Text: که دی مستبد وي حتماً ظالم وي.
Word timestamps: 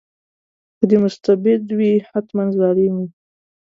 که 0.77 0.83
دی 0.89 0.97
مستبد 1.03 1.63
وي 1.77 1.91
حتماً 2.09 2.43
ظالم 2.57 2.93
وي. 3.01 3.07